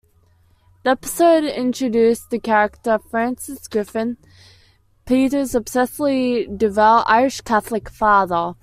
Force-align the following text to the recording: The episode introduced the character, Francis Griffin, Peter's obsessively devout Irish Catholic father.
The 0.81 0.89
episode 0.89 1.43
introduced 1.43 2.31
the 2.31 2.39
character, 2.39 2.97
Francis 2.97 3.67
Griffin, 3.67 4.17
Peter's 5.05 5.51
obsessively 5.51 6.47
devout 6.57 7.05
Irish 7.07 7.41
Catholic 7.41 7.87
father. 7.87 8.55